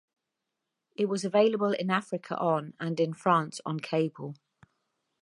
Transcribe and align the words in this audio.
It 0.95 1.05
was 1.07 1.23
available 1.23 1.73
in 1.73 1.91
Africa 1.91 2.35
on 2.39 2.73
and 2.79 2.99
in 2.99 3.13
France 3.13 3.61
on 3.67 3.79
cable. 3.79 4.35